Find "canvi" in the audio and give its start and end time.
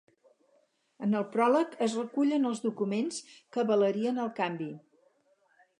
4.43-4.71